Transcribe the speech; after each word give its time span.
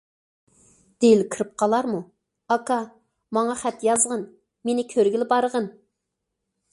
دىل 1.03 1.19
كىرىپ 1.35 1.51
قالارمۇ؟« 1.63 1.99
ئاكا، 2.55 2.77
ماڭا 3.39 3.57
خەت 3.61 3.85
يازغىن، 3.91 4.25
مېنى 4.69 4.87
كۆرگىلى 4.95 5.29
بارغىن». 5.35 5.69